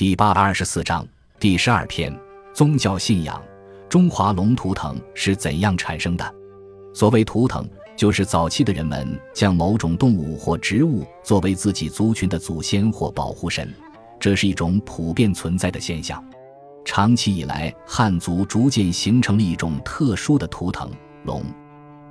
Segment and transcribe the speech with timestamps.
[0.00, 1.06] 第八百二十四章
[1.38, 2.10] 第十二篇
[2.54, 3.38] 宗教信仰。
[3.86, 6.34] 中华龙图腾是怎样产生的？
[6.94, 13.70] 所谓图腾，就是早期的人们将某种动物或植物作为自己族群的祖先或保护神，
[14.18, 16.24] 这是一种普遍存在的现象。
[16.82, 20.90] 长期以来，汉族逐渐形成了一种特殊的图腾——
[21.26, 21.44] 龙。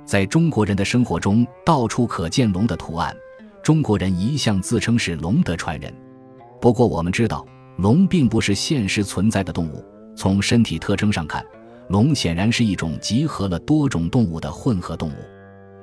[0.06, 3.12] 在中国人的生活中，到处可见龙的图案。
[3.64, 5.92] 中国人一向自称是龙的传人。
[6.60, 7.44] 不过，我们知道，
[7.80, 9.82] 龙并不是现实存在的动物。
[10.14, 11.42] 从身体特征上看，
[11.88, 15.14] 龙显然是一种集合了多种动物的混合动物，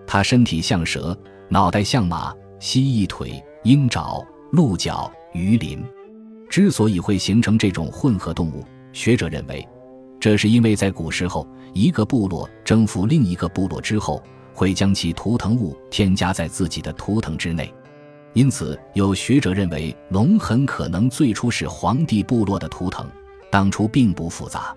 [0.05, 1.17] 它身体像蛇，
[1.49, 5.83] 脑袋像马，蜥蜴腿，鹰爪，鹿角，鱼鳞。
[6.47, 9.67] 之所以会形成这种混合动物，学者认为，
[10.19, 14.21] 这是因为在古时候，一个部落征服另一个部落之后，
[14.53, 17.73] 会将其图腾物添加在自己的图腾之内，
[18.37, 23.09] 因此有学者认为，龙很可能最初是黄帝部落的图腾，
[23.49, 24.75] 当初并不复杂。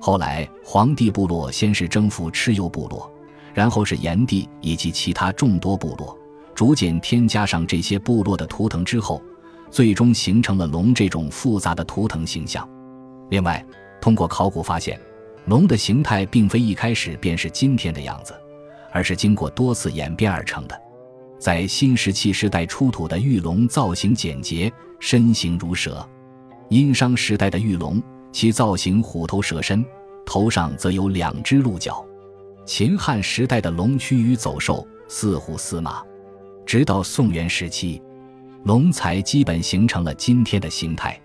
[0.00, 3.12] 后来，黄帝部落先是征服蚩尤部落，
[3.52, 6.16] 然后是炎帝以及其他众多部落，
[6.54, 9.20] 逐渐添加上这些部落的图腾之后，
[9.68, 12.64] 最终形成了龙这种复杂的图腾形象。
[13.30, 13.66] 另外，
[14.00, 14.96] 通过考古发现，
[15.46, 18.32] 龙的形态并非一开始便是今天的样子，
[18.92, 20.80] 而是经过多次演变而成的。
[21.42, 26.08] 在新石器时代出土的玉龙造型简洁，身形如蛇；
[26.68, 28.00] 殷商时代的玉龙。
[28.30, 29.84] 其造型虎头蛇身，
[30.24, 32.06] 头上则有两只鹿角。
[32.64, 36.00] 秦汉时代的龙趋于走兽，似虎似马。
[36.64, 38.00] 直到宋元时期，
[38.62, 41.20] 龙才基本形成了今天的形态。